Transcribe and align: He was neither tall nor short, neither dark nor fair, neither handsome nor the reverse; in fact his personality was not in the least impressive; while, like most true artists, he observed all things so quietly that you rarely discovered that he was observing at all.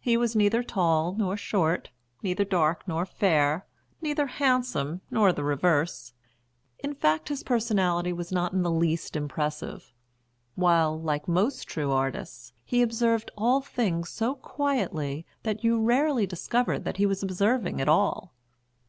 He 0.00 0.16
was 0.16 0.34
neither 0.34 0.64
tall 0.64 1.12
nor 1.16 1.36
short, 1.36 1.90
neither 2.24 2.44
dark 2.44 2.88
nor 2.88 3.06
fair, 3.06 3.66
neither 4.02 4.26
handsome 4.26 5.00
nor 5.12 5.32
the 5.32 5.44
reverse; 5.44 6.12
in 6.80 6.92
fact 6.92 7.28
his 7.28 7.44
personality 7.44 8.12
was 8.12 8.32
not 8.32 8.52
in 8.52 8.62
the 8.64 8.70
least 8.72 9.14
impressive; 9.14 9.92
while, 10.56 11.00
like 11.00 11.28
most 11.28 11.68
true 11.68 11.92
artists, 11.92 12.52
he 12.64 12.82
observed 12.82 13.30
all 13.38 13.60
things 13.60 14.08
so 14.08 14.34
quietly 14.34 15.24
that 15.44 15.62
you 15.62 15.80
rarely 15.80 16.26
discovered 16.26 16.82
that 16.82 16.96
he 16.96 17.06
was 17.06 17.22
observing 17.22 17.80
at 17.80 17.88
all. 17.88 18.34